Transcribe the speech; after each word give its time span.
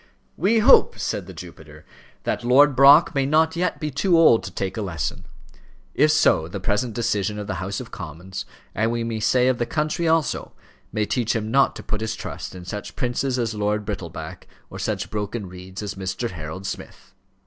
"We 0.35 0.57
hope," 0.57 0.97
said 0.97 1.27
the 1.27 1.31
Jupiter, 1.33 1.85
"that 2.23 2.43
Lord 2.43 2.75
Brock 2.75 3.13
may 3.13 3.27
not 3.27 3.55
yet 3.55 3.79
be 3.79 3.91
too 3.91 4.17
old 4.17 4.41
to 4.45 4.51
take 4.51 4.75
a 4.75 4.81
lesson. 4.81 5.27
If 5.93 6.09
so, 6.09 6.47
the 6.47 6.59
present 6.59 6.95
decision 6.95 7.37
of 7.37 7.45
the 7.45 7.61
House 7.61 7.79
of 7.79 7.91
Commons, 7.91 8.43
and 8.73 8.91
we 8.91 9.03
may 9.03 9.19
say 9.19 9.47
of 9.47 9.59
the 9.59 9.67
country 9.67 10.07
also, 10.07 10.53
may 10.91 11.05
teach 11.05 11.35
him 11.35 11.51
not 11.51 11.75
to 11.75 11.83
put 11.83 12.01
his 12.01 12.15
trust 12.15 12.55
in 12.55 12.65
such 12.65 12.95
princes 12.95 13.37
as 13.37 13.53
Lord 13.53 13.85
Brittleback, 13.85 14.47
or 14.71 14.79
such 14.79 15.11
broken 15.11 15.47
reeds 15.47 15.83
as 15.83 15.93
Mr. 15.93 16.31
Harold 16.31 16.65
Smith." 16.65 17.13